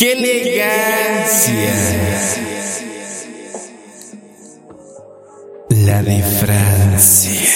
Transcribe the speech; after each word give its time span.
¡Qué 0.00 0.12
elegancia! 0.12 1.74
La 5.68 6.02
de 6.02 6.22
Francia. 6.22 7.50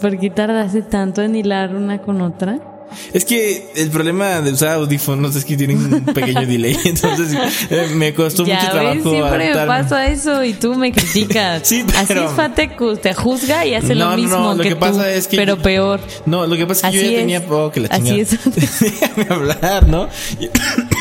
¿Por 0.00 0.18
qué 0.18 0.30
tardaste 0.30 0.82
tanto 0.82 1.22
en 1.22 1.36
hilar 1.36 1.76
una 1.76 2.02
con 2.02 2.20
otra? 2.20 2.73
Es 3.14 3.24
que 3.24 3.68
el 3.76 3.90
problema 3.90 4.40
de 4.40 4.50
usar 4.52 4.70
audífonos 4.70 5.36
es 5.36 5.44
que 5.44 5.56
tienen 5.56 5.78
un 5.78 6.04
pequeño 6.04 6.46
delay, 6.46 6.76
entonces 6.84 7.34
eh, 7.70 7.88
me 7.94 8.12
costó 8.12 8.44
ya 8.44 8.56
mucho 8.56 8.66
ves, 8.66 8.72
trabajo. 8.74 9.10
siempre 9.10 9.54
me 9.54 9.66
pasa 9.66 10.06
eso 10.08 10.42
y 10.44 10.52
tú 10.52 10.74
me 10.74 10.90
criticas. 10.92 11.62
Sí, 11.68 11.84
Así 11.94 12.06
pero- 12.08 12.24
es 12.28 12.32
Fatecus, 12.32 13.00
te 13.00 13.14
juzga 13.14 13.64
y 13.64 13.74
hace 13.76 13.94
No, 13.94 14.10
lo 14.10 14.16
mismo 14.16 14.36
no, 14.36 14.54
lo 14.56 14.62
que, 14.64 14.70
que 14.70 14.74
tú, 14.74 14.80
pasa 14.80 15.10
es 15.12 15.28
que 15.28 15.36
pero 15.36 15.56
peor. 15.58 16.00
No, 16.26 16.44
lo 16.46 16.56
que 16.56 16.66
pasa 16.66 16.88
es 16.88 16.92
que 16.92 16.98
Así 16.98 17.06
yo 17.06 17.12
ya 17.12 17.16
es. 17.18 17.22
tenía 17.22 17.46
poco 17.46 17.70
que 17.70 17.80
la 17.80 17.88
Así 17.88 18.02
chingada. 18.02 18.20
es. 18.56 18.80
Déjame 19.00 19.26
hablar, 19.30 19.88
¿no? 19.88 20.08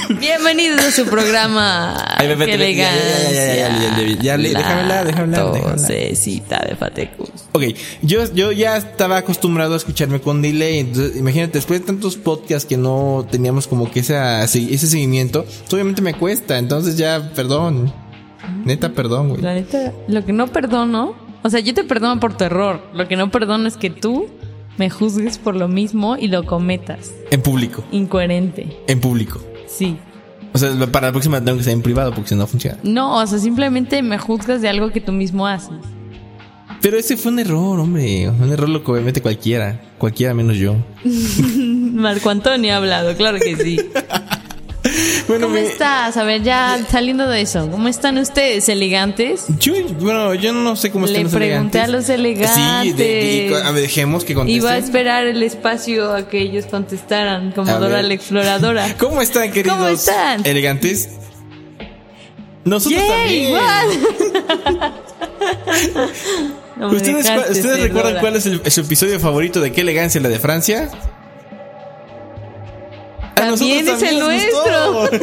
Bienvenidos 0.09 0.81
a 0.81 0.91
su 0.91 1.05
programa. 1.05 1.95
Ay, 2.17 2.27
bebé, 2.27 2.45
Qué 2.45 2.53
elegancia. 2.53 3.31
Ya, 3.31 4.15
ya, 4.21 4.21
ya, 4.21 4.37
déjame 4.37 4.81
hablar, 4.81 5.05
déjame 5.05 5.37
hablar. 5.37 5.79
De 5.79 6.75
Fatecus. 6.77 7.29
Ok, 7.53 7.63
yo, 8.01 8.31
yo 8.33 8.51
ya 8.51 8.77
estaba 8.77 9.17
acostumbrado 9.17 9.73
a 9.73 9.77
escucharme 9.77 10.19
con 10.19 10.41
delay. 10.41 10.79
Entonces, 10.79 11.17
imagínate, 11.17 11.53
después 11.53 11.79
de 11.79 11.85
tantos 11.85 12.17
podcasts 12.17 12.67
que 12.67 12.77
no 12.77 13.25
teníamos 13.29 13.67
como 13.67 13.89
que 13.91 13.99
esa, 13.99 14.43
ese 14.43 14.77
seguimiento, 14.77 15.45
obviamente 15.71 16.01
me 16.01 16.13
cuesta. 16.13 16.57
Entonces 16.57 16.97
ya, 16.97 17.31
perdón. 17.35 17.93
Neta, 18.65 18.89
perdón, 18.89 19.29
güey. 19.29 19.41
La 19.41 19.53
neta, 19.53 19.93
lo 20.07 20.25
que 20.25 20.33
no 20.33 20.47
perdono, 20.47 21.15
o 21.43 21.49
sea, 21.49 21.59
yo 21.59 21.73
te 21.73 21.83
perdono 21.83 22.19
por 22.19 22.35
tu 22.35 22.43
error. 22.43 22.81
Lo 22.93 23.07
que 23.07 23.15
no 23.15 23.31
perdono 23.31 23.67
es 23.67 23.77
que 23.77 23.89
tú 23.89 24.27
me 24.77 24.89
juzgues 24.89 25.37
por 25.37 25.55
lo 25.55 25.67
mismo 25.67 26.17
y 26.17 26.27
lo 26.27 26.45
cometas. 26.45 27.11
En 27.31 27.41
público. 27.41 27.83
Incoherente. 27.91 28.77
En 28.87 28.99
público. 28.99 29.39
Sí. 29.75 29.97
O 30.53 30.57
sea, 30.57 30.69
para 30.91 31.07
la 31.07 31.11
próxima 31.11 31.43
tengo 31.43 31.57
que 31.57 31.63
ser 31.63 31.73
en 31.73 31.81
privado 31.81 32.13
porque 32.13 32.29
si 32.29 32.35
no 32.35 32.45
funciona. 32.45 32.77
No, 32.83 33.17
o 33.17 33.27
sea, 33.27 33.39
simplemente 33.39 34.01
me 34.03 34.17
juzgas 34.17 34.61
de 34.61 34.69
algo 34.69 34.91
que 34.91 35.01
tú 35.01 35.11
mismo 35.11 35.47
haces. 35.47 35.77
Pero 36.81 36.97
ese 36.97 37.17
fue 37.17 37.31
un 37.31 37.39
error, 37.39 37.79
hombre. 37.79 38.29
Un 38.29 38.51
error 38.51 38.69
lo 38.69 38.83
comete 38.83 39.21
cualquiera. 39.21 39.79
Cualquiera 39.97 40.33
menos 40.33 40.57
yo. 40.57 40.75
Marco 41.05 42.29
Antonio 42.29 42.73
ha 42.73 42.77
hablado, 42.77 43.15
claro 43.15 43.39
que 43.39 43.55
sí. 43.55 43.79
Bueno, 45.33 45.47
¿Cómo 45.47 45.59
me- 45.59 45.67
estás? 45.67 46.17
A 46.17 46.23
ver, 46.23 46.43
ya 46.43 46.79
saliendo 46.89 47.27
de 47.27 47.41
eso, 47.41 47.69
¿cómo 47.71 47.87
están 47.87 48.17
ustedes, 48.17 48.69
elegantes? 48.69 49.45
Yo, 49.59 49.73
bueno, 49.99 50.33
yo 50.35 50.53
no 50.53 50.75
sé 50.75 50.91
cómo 50.91 51.05
están 51.05 51.19
Le 51.19 51.23
los 51.23 51.33
pregunté 51.33 51.79
elegantes. 51.79 51.83
a 51.83 51.87
los 51.87 52.09
elegantes. 52.09 52.83
Sí, 52.83 52.91
de- 52.93 53.49
de- 53.49 53.61
a 53.63 53.71
ver, 53.71 53.81
dejemos 53.81 54.23
que 54.25 54.33
contesten. 54.35 54.61
Iba 54.61 54.71
a 54.71 54.77
esperar 54.77 55.25
el 55.25 55.41
espacio 55.43 56.13
a 56.13 56.27
que 56.27 56.39
ellos 56.41 56.65
contestaran, 56.67 57.51
como 57.51 57.71
A 57.71 57.75
Dora 57.79 57.95
ver. 57.97 58.05
la 58.05 58.13
exploradora. 58.13 58.95
¿Cómo 58.99 59.21
están, 59.21 59.51
queridos? 59.51 59.77
¿Cómo 59.77 59.87
están? 59.89 60.45
Elegantes. 60.45 61.09
Nosotros 62.65 63.01
¡Yay! 63.01 63.51
también. 63.53 64.93
No 66.75 66.87
¿Ustedes, 66.89 67.29
¿ustedes 67.51 67.81
recuerdan 67.81 68.19
cuál 68.19 68.35
es 68.35 68.45
el, 68.47 68.59
su 68.71 68.81
episodio 68.81 69.19
favorito 69.19 69.61
de 69.61 69.71
qué 69.71 69.81
elegancia 69.81 70.19
la 70.21 70.29
de 70.29 70.39
Francia? 70.39 70.89
También 73.35 73.87
es 73.87 74.01
el 74.01 74.19
nuestro. 74.19 75.09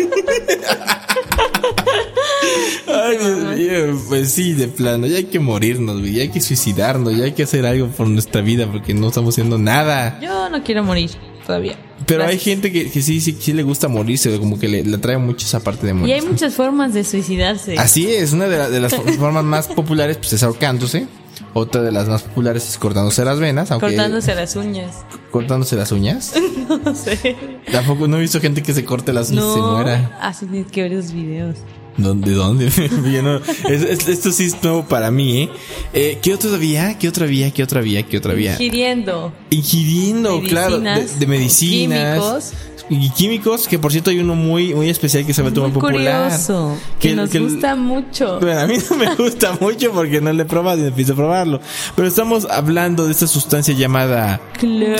Ay, 2.86 3.16
Dios 3.18 3.38
mío, 3.56 4.00
pues 4.08 4.32
sí, 4.32 4.52
de 4.54 4.68
plano, 4.68 5.06
ya 5.06 5.18
hay 5.18 5.24
que 5.24 5.38
morirnos, 5.40 6.02
ya 6.10 6.22
hay 6.22 6.28
que 6.30 6.40
suicidarnos, 6.40 7.16
ya 7.16 7.24
hay 7.24 7.32
que 7.32 7.42
hacer 7.44 7.64
algo 7.66 7.88
por 7.88 8.06
nuestra 8.08 8.40
vida 8.40 8.66
porque 8.70 8.94
no 8.94 9.08
estamos 9.08 9.34
haciendo 9.34 9.58
nada. 9.58 10.18
Yo 10.20 10.48
no 10.50 10.62
quiero 10.62 10.82
morir 10.82 11.10
todavía. 11.46 11.78
Pero 12.06 12.24
hay 12.24 12.38
gente 12.38 12.72
que, 12.72 12.90
que 12.90 13.02
sí, 13.02 13.20
sí, 13.20 13.36
sí 13.38 13.52
le 13.52 13.62
gusta 13.62 13.86
morirse, 13.88 14.36
como 14.38 14.58
que 14.58 14.68
le, 14.68 14.82
le 14.82 14.96
atrae 14.96 15.18
mucho 15.18 15.46
esa 15.46 15.60
parte 15.60 15.86
de 15.86 15.92
Y 15.92 15.94
morir. 15.94 16.14
hay 16.14 16.22
muchas 16.22 16.54
formas 16.54 16.94
de 16.94 17.04
suicidarse. 17.04 17.78
Así 17.78 18.08
es, 18.08 18.32
una 18.32 18.46
de, 18.48 18.58
la- 18.58 18.70
de 18.70 18.80
las 18.80 18.94
formas 19.18 19.44
más 19.44 19.68
populares 19.68 20.16
pues 20.16 20.32
es 20.32 20.42
ahorcándose. 20.42 21.06
Otra 21.52 21.82
de 21.82 21.90
las 21.92 22.08
más 22.08 22.22
populares 22.22 22.68
es 22.68 22.78
cortándose 22.78 23.24
las 23.24 23.40
venas, 23.40 23.70
aunque 23.72 23.88
Cortándose 23.88 24.34
las 24.34 24.54
uñas. 24.56 25.04
cortándose 25.30 25.76
las 25.76 25.90
uñas. 25.92 26.34
No 26.84 26.94
sé. 26.94 27.36
Tampoco 27.72 28.06
no 28.06 28.16
he 28.16 28.20
visto 28.20 28.40
gente 28.40 28.62
que 28.62 28.72
se 28.72 28.84
corte 28.84 29.12
las 29.12 29.30
uñas 29.32 29.44
y 29.44 29.54
se 29.54 29.60
muera. 29.60 30.16
Ah, 30.20 30.32
sí, 30.32 30.46
tienes 30.46 30.70
que 30.70 30.82
ver 30.82 30.92
esos 30.92 31.12
videos. 31.12 31.56
¿Dónde? 31.96 32.32
¿Dónde? 32.32 32.70
Yo 33.12 33.22
no- 33.22 33.36
es- 33.68 33.82
es- 33.82 34.08
esto 34.08 34.32
sí 34.32 34.44
es 34.46 34.62
nuevo 34.62 34.84
para 34.86 35.10
mí, 35.10 35.42
¿eh? 35.42 35.48
eh 35.92 36.18
¿Qué 36.22 36.32
otra 36.34 36.56
vía? 36.56 36.98
¿Qué 36.98 37.08
otra 37.08 37.26
vía? 37.26 37.50
¿Qué 37.50 37.62
otra 37.62 37.80
vía? 37.80 38.02
¿Qué 38.04 38.16
otra 38.18 38.32
vía? 38.34 38.52
Ingiriendo. 38.52 39.32
Ingiriendo, 39.50 40.40
claro, 40.42 40.78
de, 40.78 40.84
Medicinas, 40.84 41.18
de 41.20 41.26
medicinas. 41.26 42.14
químicos. 42.18 42.52
Y 42.92 43.08
químicos, 43.10 43.68
que 43.68 43.78
por 43.78 43.92
cierto 43.92 44.10
hay 44.10 44.18
uno 44.18 44.34
muy, 44.34 44.74
muy 44.74 44.88
especial 44.88 45.24
que 45.24 45.32
se 45.32 45.42
va 45.42 45.50
a 45.50 45.52
tomar 45.54 45.70
Muy 45.70 45.80
popular. 45.80 46.24
curioso. 46.24 46.76
Que, 46.98 47.14
nos 47.14 47.30
que- 47.30 47.38
gusta 47.38 47.76
mucho. 47.76 48.40
Bueno, 48.40 48.60
a 48.60 48.66
mí 48.66 48.74
no 48.90 48.96
me 48.96 49.14
gusta 49.14 49.56
mucho 49.60 49.92
porque 49.92 50.20
no 50.20 50.32
lo 50.32 50.42
he 50.42 50.46
probado 50.46 50.82
y 50.82 50.88
empiezo 50.88 51.12
a 51.12 51.16
probarlo. 51.16 51.60
Pero 51.94 52.08
estamos 52.08 52.48
hablando 52.50 53.04
de 53.06 53.12
esta 53.12 53.28
sustancia 53.28 53.74
llamada 53.74 54.40
Claro. 54.58 54.96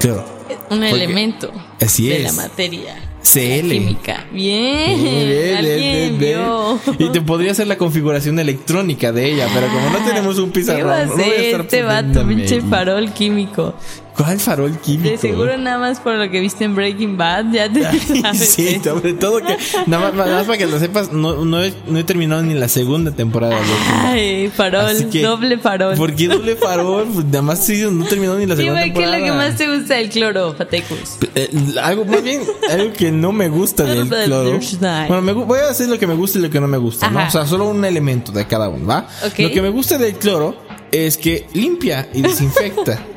cloro. 0.00 0.24
Un 0.70 0.80
Porque- 0.80 0.90
elemento 0.90 1.52
Así 1.80 2.08
de 2.08 2.16
es. 2.16 2.22
la 2.24 2.32
materia. 2.32 2.96
CL. 3.24 3.68
Química. 3.68 4.26
Bien. 4.30 5.02
Bien, 5.02 5.28
bien, 5.28 5.56
Alguien 5.56 6.18
bien, 6.18 6.18
vio. 6.18 6.78
Y 6.98 7.10
te 7.10 7.20
podría 7.22 7.52
hacer 7.52 7.66
la 7.66 7.78
configuración 7.78 8.38
electrónica 8.38 9.12
de 9.12 9.32
ella, 9.32 9.48
pero 9.52 9.66
como 9.68 9.90
no 9.90 10.04
tenemos 10.06 10.38
un 10.38 10.50
¿Qué 10.50 10.60
va 10.60 10.60
pizarrón, 10.60 10.92
a 10.92 11.04
no 11.06 11.12
voy 11.14 11.22
a 11.22 11.26
hacer 11.26 11.44
estar 11.44 11.60
este 11.62 11.82
vato, 11.82 12.26
pinche 12.28 12.60
farol 12.60 13.12
químico? 13.12 13.74
¿Cuál 14.16 14.38
farol 14.38 14.78
químico? 14.78 15.08
De 15.10 15.18
seguro 15.18 15.56
nada 15.58 15.78
más 15.78 15.98
por 15.98 16.14
lo 16.14 16.30
que 16.30 16.38
viste 16.38 16.64
en 16.64 16.76
Breaking 16.76 17.16
Bad, 17.16 17.46
ya 17.52 17.68
te 17.72 17.82
sabes. 18.22 18.48
Sí, 18.48 18.80
sobre 18.82 19.12
todo 19.14 19.38
que 19.38 19.56
nada 19.86 20.04
más, 20.04 20.14
nada 20.14 20.36
más 20.36 20.44
para 20.46 20.56
que 20.56 20.66
lo 20.66 20.78
sepas, 20.78 21.12
no, 21.12 21.44
no, 21.44 21.62
he, 21.64 21.74
no 21.88 21.98
he 21.98 22.04
terminado 22.04 22.40
ni 22.42 22.54
la 22.54 22.68
segunda 22.68 23.10
temporada. 23.10 23.56
Ay, 24.04 24.50
farol, 24.54 25.10
que- 25.10 25.22
doble 25.22 25.58
farol. 25.58 25.96
¿Por 25.96 26.14
qué 26.14 26.28
doble 26.28 26.54
farol? 26.54 27.08
Pues 27.12 27.24
nada 27.26 27.42
más 27.42 27.64
sí, 27.64 27.82
no 27.90 28.04
he 28.04 28.08
terminado 28.08 28.38
ni 28.38 28.46
la 28.46 28.54
segunda 28.54 28.82
Dime 28.82 28.94
qué 28.94 29.02
es 29.04 29.10
temporada. 29.10 29.18
lo 29.18 29.24
que 29.24 29.32
más 29.50 29.56
te 29.58 29.76
gusta 29.78 29.94
del 29.94 30.08
cloro, 30.10 30.54
Fatecus. 30.54 31.18
Eh, 31.34 31.50
algo 31.82 32.04
más 32.04 32.22
bien, 32.22 32.42
algo 32.70 32.92
que 32.92 33.10
no 33.10 33.32
me 33.32 33.48
gusta 33.48 33.82
del 33.82 34.08
cloro. 34.08 34.60
Bueno, 35.08 35.22
me 35.22 35.32
voy 35.32 35.58
a 35.58 35.66
decir 35.68 35.88
lo 35.88 35.98
que 35.98 36.06
me 36.06 36.14
gusta 36.14 36.38
y 36.38 36.42
lo 36.42 36.50
que 36.50 36.60
no 36.60 36.68
me 36.68 36.78
gusta, 36.78 37.10
¿no? 37.10 37.18
Ajá. 37.18 37.28
O 37.28 37.30
sea, 37.32 37.46
solo 37.46 37.64
un 37.68 37.84
elemento 37.84 38.30
de 38.30 38.46
cada 38.46 38.68
uno, 38.68 38.86
¿va? 38.86 39.08
Ok. 39.26 39.38
Lo 39.40 39.50
que 39.50 39.60
me 39.60 39.70
gusta 39.70 39.98
del 39.98 40.14
cloro 40.14 40.54
es 40.92 41.16
que 41.16 41.46
limpia 41.52 42.08
y 42.14 42.22
desinfecta. 42.22 43.02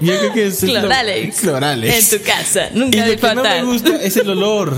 Yo 0.00 0.18
creo 0.18 0.32
que 0.32 0.46
es 0.46 0.62
lo- 0.62 0.80
Cloralex. 0.80 1.40
Cloralex. 1.40 2.12
En 2.12 2.18
tu 2.18 2.24
casa, 2.24 2.68
Y 2.74 2.78
nunca 2.78 2.98
lo 2.98 3.06
de 3.06 3.16
que 3.16 3.34
no 3.34 3.42
me 3.42 3.62
gusta 3.64 4.02
es 4.02 4.16
el 4.16 4.30
olor. 4.30 4.76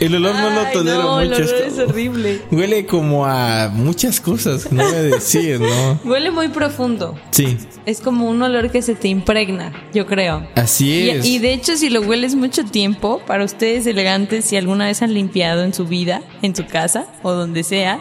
El 0.00 0.14
olor 0.16 0.34
no 0.34 0.50
lo 0.50 0.64
tolero 0.70 1.02
no, 1.02 1.20
el 1.22 1.30
mucho. 1.30 1.42
olor 1.44 1.54
es 1.66 1.78
horrible. 1.78 2.42
Huele 2.50 2.84
como 2.84 3.24
a 3.24 3.70
muchas 3.72 4.20
cosas, 4.20 4.70
no 4.70 4.84
voy 4.84 4.92
a 4.94 5.02
decir, 5.02 5.60
¿no? 5.60 5.98
Huele 6.04 6.30
muy 6.30 6.48
profundo. 6.48 7.18
Sí, 7.30 7.56
Es 7.86 8.02
como 8.02 8.28
un 8.28 8.42
olor 8.42 8.70
que 8.70 8.82
se 8.82 8.94
te 8.94 9.08
impregna, 9.08 9.72
yo 9.94 10.04
creo. 10.04 10.46
así 10.56 10.90
Y, 11.04 11.08
es. 11.10 11.24
y 11.26 11.38
de 11.38 11.54
hecho, 11.54 11.76
si 11.78 11.88
lo 11.88 12.02
hueles 12.02 12.34
mucho 12.34 12.64
tiempo, 12.66 13.22
para 13.26 13.44
ustedes 13.44 13.86
elegantes, 13.86 14.44
si 14.44 14.56
alguna 14.58 14.84
vez 14.88 15.00
han 15.00 15.14
limpiado 15.14 15.62
en 15.64 15.72
su 15.72 15.86
vida, 15.86 16.20
en 16.42 16.54
su 16.54 16.66
casa 16.66 17.06
o 17.22 17.32
donde 17.32 17.62
sea, 17.62 17.98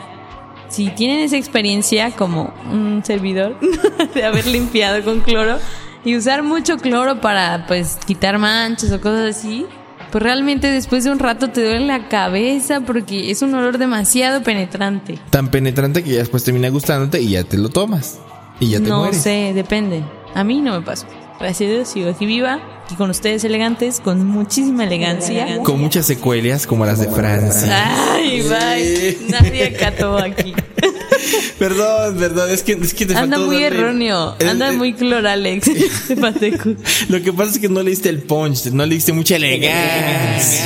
si 0.67 0.89
tienen 0.89 1.21
esa 1.21 1.37
experiencia 1.37 2.11
como 2.11 2.53
un 2.69 3.01
servidor 3.05 3.57
de 4.13 4.23
haber 4.25 4.45
limpiado 4.45 5.01
con 5.05 5.21
cloro 5.21 5.57
y 6.03 6.15
usar 6.15 6.43
mucho 6.43 6.77
cloro 6.77 7.21
para 7.21 7.65
pues 7.67 7.97
quitar 8.05 8.37
manchas 8.39 8.91
o 8.91 8.99
cosas 9.01 9.37
así, 9.37 9.65
pues 10.11 10.23
realmente 10.23 10.67
después 10.69 11.03
de 11.03 11.11
un 11.11 11.19
rato 11.19 11.49
te 11.49 11.63
duele 11.63 11.85
la 11.85 12.07
cabeza 12.09 12.81
porque 12.81 13.31
es 13.31 13.41
un 13.41 13.53
olor 13.53 13.77
demasiado 13.77 14.43
penetrante. 14.43 15.19
Tan 15.29 15.49
penetrante 15.49 16.03
que 16.03 16.11
ya 16.11 16.19
después 16.19 16.43
termina 16.43 16.69
gustándote 16.69 17.21
y 17.21 17.29
ya 17.29 17.43
te 17.43 17.57
lo 17.57 17.69
tomas. 17.69 18.19
Y 18.59 18.69
ya 18.71 18.79
te 18.79 18.89
no 18.89 18.99
mueres. 18.99 19.21
sé, 19.21 19.53
depende. 19.55 20.03
A 20.35 20.43
mí 20.43 20.59
no 20.61 20.73
me 20.79 20.85
pasó. 20.85 21.07
Gracias 21.39 21.69
a 21.69 21.73
Dios, 21.73 21.87
sigo 21.87 22.09
aquí 22.11 22.25
viva 22.27 22.59
y 22.91 22.95
con 22.95 23.09
ustedes 23.09 23.43
elegantes, 23.43 23.99
con 23.99 24.27
muchísima 24.27 24.83
elegancia. 24.83 25.57
Con 25.63 25.79
muchas 25.81 26.05
secuelas 26.05 26.67
como 26.67 26.85
las 26.85 26.99
de 26.99 27.07
Francia. 27.09 28.13
Ay, 28.13 28.41
bye. 28.41 29.17
Nadie 29.29 29.75
acató 29.75 30.17
aquí. 30.17 30.53
Perdón, 31.59 32.17
perdón, 32.17 32.49
es 32.51 32.63
que, 32.63 32.73
es 32.73 32.93
que 32.93 33.05
te 33.05 33.15
Anda 33.15 33.37
faltó 33.37 33.51
muy 33.51 33.61
darle- 33.61 33.79
erróneo. 33.79 34.35
Anda 34.49 34.71
muy 34.71 34.93
cloralex. 34.93 35.67
Lo 37.09 37.21
que 37.21 37.33
pasa 37.33 37.51
es 37.51 37.59
que 37.59 37.69
no 37.69 37.83
le 37.83 37.91
diste 37.91 38.09
el 38.09 38.19
punch, 38.23 38.65
no 38.67 38.85
le 38.85 38.95
diste 38.95 39.13
mucha 39.13 39.35
elegancia. 39.35 40.65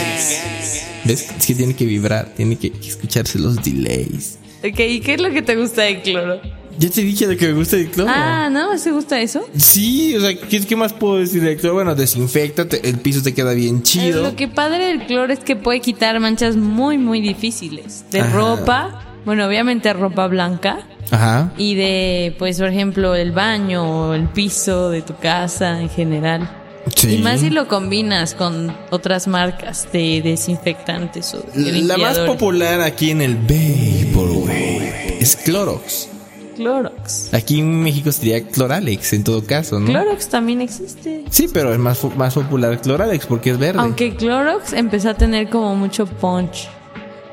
¿Ves? 1.03 1.27
Es 1.37 1.45
que 1.45 1.55
tiene 1.55 1.75
que 1.75 1.85
vibrar, 1.85 2.33
tiene 2.35 2.57
que 2.57 2.71
escucharse 2.85 3.37
los 3.39 3.63
delays. 3.63 4.37
Ok, 4.63 4.79
¿y 4.79 4.99
qué 5.01 5.13
es 5.15 5.21
lo 5.21 5.31
que 5.31 5.41
te 5.41 5.55
gusta 5.55 5.83
de 5.83 6.01
cloro? 6.01 6.41
Ya 6.77 6.89
te 6.89 7.01
dije 7.03 7.25
lo 7.27 7.37
que 7.37 7.47
me 7.47 7.53
gusta 7.53 7.77
del 7.77 7.87
cloro. 7.89 8.11
Ah, 8.13 8.49
¿no? 8.51 8.77
¿Te 8.77 8.91
gusta 8.91 9.21
eso? 9.21 9.47
Sí, 9.55 10.13
o 10.15 10.19
sea, 10.19 10.35
¿qué, 10.37 10.59
qué 10.65 10.75
más 10.75 10.91
puedo 10.91 11.17
decir 11.19 11.41
del 11.41 11.55
cloro? 11.57 11.75
Bueno, 11.75 11.95
desinfecta, 11.95 12.67
te- 12.67 12.89
el 12.89 12.97
piso 12.99 13.21
te 13.21 13.33
queda 13.33 13.53
bien 13.53 13.81
chido. 13.83 14.23
Lo 14.23 14.35
que 14.35 14.47
padre 14.49 14.87
del 14.87 15.05
cloro 15.05 15.31
es 15.31 15.39
que 15.39 15.55
puede 15.55 15.79
quitar 15.79 16.19
manchas 16.19 16.57
muy, 16.57 16.97
muy 16.97 17.21
difíciles. 17.21 18.03
De 18.11 18.19
Ajá. 18.21 18.33
ropa, 18.33 19.04
bueno, 19.25 19.45
obviamente 19.45 19.91
ropa 19.93 20.27
blanca. 20.27 20.79
Ajá. 21.11 21.51
Y 21.57 21.75
de, 21.75 22.35
pues, 22.39 22.59
por 22.59 22.67
ejemplo, 22.67 23.15
el 23.15 23.31
baño 23.31 24.09
o 24.09 24.13
el 24.13 24.27
piso 24.29 24.89
de 24.89 25.01
tu 25.01 25.15
casa 25.15 25.81
en 25.81 25.89
general. 25.89 26.49
Sí. 26.95 27.15
Y 27.15 27.17
más 27.17 27.39
si 27.39 27.49
lo 27.49 27.67
combinas 27.67 28.35
con 28.35 28.75
otras 28.91 29.27
marcas 29.27 29.87
de 29.91 30.21
desinfectantes 30.23 31.33
o 31.33 31.43
de 31.53 31.81
La 31.81 31.97
más 31.97 32.19
popular 32.19 32.81
aquí 32.81 33.09
en 33.09 33.21
el 33.21 33.35
Vaporwave 33.35 35.17
es 35.19 35.35
Clorox. 35.35 36.09
Clorox. 36.55 37.33
Aquí 37.33 37.59
en 37.59 37.81
México 37.81 38.11
sería 38.11 38.47
Cloralex 38.47 39.13
en 39.13 39.23
todo 39.23 39.43
caso, 39.43 39.79
¿no? 39.79 39.87
Clorox 39.87 40.29
también 40.29 40.61
existe. 40.61 41.25
Sí, 41.29 41.49
pero 41.51 41.73
es 41.73 41.79
más, 41.79 42.03
más 42.15 42.33
popular 42.35 42.79
Cloralex 42.79 43.25
porque 43.25 43.49
es 43.49 43.57
verde. 43.57 43.79
Aunque 43.79 44.15
Clorox 44.15 44.73
empezó 44.73 45.09
a 45.09 45.13
tener 45.15 45.49
como 45.49 45.75
mucho 45.75 46.05
punch. 46.05 46.69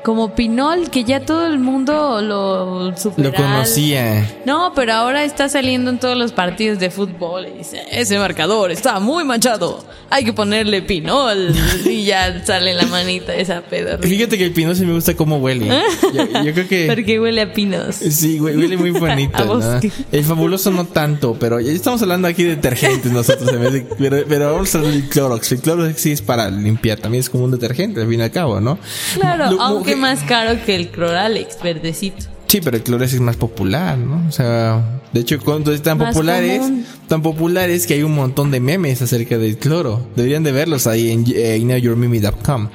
Como 0.03 0.35
Pinol, 0.35 0.89
que 0.89 1.05
ya 1.05 1.21
todo 1.21 1.47
el 1.47 1.59
mundo 1.59 2.21
lo 2.21 2.91
Lo 2.91 2.97
supera. 2.97 3.31
conocía. 3.31 4.29
No, 4.45 4.73
pero 4.75 4.91
ahora 4.93 5.23
está 5.23 5.47
saliendo 5.47 5.89
en 5.91 5.97
todos 5.99 6.17
los 6.17 6.33
partidos 6.33 6.77
de 6.79 6.89
fútbol 6.91 7.47
y 7.47 7.59
dice, 7.59 7.81
ese 7.89 8.19
marcador 8.19 8.71
está 8.71 8.99
muy 8.99 9.23
manchado, 9.23 9.83
hay 10.09 10.25
que 10.25 10.33
ponerle 10.33 10.81
pinol 10.81 11.55
y 11.85 12.03
ya 12.03 12.43
sale 12.45 12.73
la 12.73 12.85
manita 12.87 13.33
esa 13.33 13.61
pedorrita. 13.61 14.05
Fíjate 14.07 14.37
que 14.37 14.43
el 14.45 14.51
pino 14.51 14.75
sí 14.75 14.85
me 14.85 14.93
gusta 14.93 15.15
cómo 15.15 15.37
huele. 15.37 15.67
Yo, 16.13 16.43
yo 16.43 16.53
creo 16.53 16.67
que... 16.67 16.85
Porque 16.87 17.19
huele 17.19 17.41
a 17.41 17.53
pinos. 17.53 17.95
Sí, 17.95 18.39
huele 18.41 18.75
muy 18.75 18.91
bonito. 18.91 19.43
¿no? 19.59 19.79
El 20.11 20.23
fabuloso 20.25 20.69
no 20.71 20.85
tanto, 20.85 21.35
pero 21.39 21.61
ya 21.61 21.71
estamos 21.71 22.01
hablando 22.01 22.27
aquí 22.27 22.43
de 22.43 22.57
detergentes 22.57 23.09
nosotros. 23.11 23.49
en 23.53 23.61
vez 23.61 23.71
de- 23.73 23.87
pero, 23.97 24.17
pero 24.27 24.51
vamos 24.53 24.75
a 24.75 24.79
hablar 24.79 24.93
del 24.93 25.07
Clorox. 25.07 25.51
El 25.53 25.59
Clorox 25.61 26.01
sí 26.01 26.11
es 26.11 26.21
para 26.21 26.49
limpiar, 26.49 26.99
también 26.99 27.21
es 27.21 27.29
como 27.29 27.45
un 27.45 27.51
detergente 27.51 28.01
al 28.01 28.07
fin 28.09 28.19
y 28.19 28.23
al 28.23 28.31
cabo, 28.31 28.59
¿no? 28.59 28.77
Claro, 29.15 29.51
Lo- 29.51 29.61
aunque 29.61 29.92
más 29.95 30.19
caro 30.23 30.57
que 30.65 30.75
el 30.75 30.89
Cloralex 30.89 31.61
verdecito. 31.61 32.25
Sí, 32.47 32.61
pero 32.63 32.77
el 32.77 32.83
Clorox 32.83 33.13
es 33.13 33.19
más 33.19 33.35
popular, 33.35 33.97
¿no? 33.97 34.27
O 34.27 34.31
sea, 34.31 35.01
de 35.11 35.21
hecho, 35.21 35.39
cuando 35.39 35.71
es 35.73 35.81
tan 35.81 35.97
Más 35.97 36.13
populares, 36.13 36.59
común. 36.59 36.85
tan 37.07 37.21
populares 37.23 37.87
que 37.87 37.95
hay 37.95 38.03
un 38.03 38.13
montón 38.13 38.51
de 38.51 38.59
memes 38.59 39.01
acerca 39.01 39.39
del 39.39 39.57
cloro. 39.57 40.05
Deberían 40.15 40.43
de 40.43 40.51
verlos 40.51 40.85
ahí 40.85 41.09
en 41.09 41.25
eh, 41.35 41.57
knowyourmeme.com. 41.59 42.69